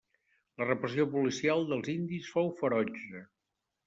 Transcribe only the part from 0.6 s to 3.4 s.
repressió policial dels indis fou ferotge.